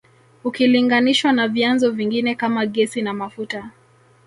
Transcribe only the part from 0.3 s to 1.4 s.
Ukilinganishwa